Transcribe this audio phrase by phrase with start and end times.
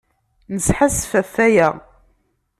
[0.53, 1.69] Nesḥassef ɣef waya.